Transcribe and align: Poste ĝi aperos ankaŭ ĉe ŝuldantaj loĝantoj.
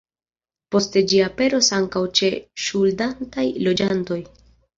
Poste 0.75 1.03
ĝi 1.11 1.19
aperos 1.25 1.69
ankaŭ 1.81 2.01
ĉe 2.21 2.31
ŝuldantaj 2.65 3.47
loĝantoj. 3.69 4.21